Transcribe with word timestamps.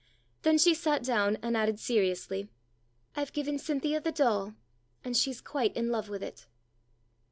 Then 0.41 0.57
she 0.57 0.73
sat 0.73 1.03
down, 1.03 1.37
and 1.43 1.55
added 1.55 1.79
seriously, 1.79 2.49
"I've 3.15 3.33
given 3.33 3.59
Cynthia 3.59 4.01
the 4.01 4.11
doll, 4.11 4.55
and 5.03 5.15
she's 5.15 5.41
quite 5.41 5.77
in 5.77 5.89
love 5.91 6.09
with 6.09 6.23
it." 6.23 6.47